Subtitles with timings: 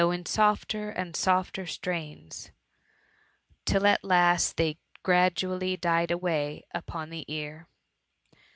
[0.09, 2.49] in softer and softer strains,
[3.65, 7.67] till at last they gra dually died away upon the ear.